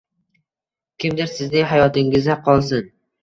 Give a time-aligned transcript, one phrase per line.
[1.03, 2.89] Kimdir sizning hayotingizda qolsin.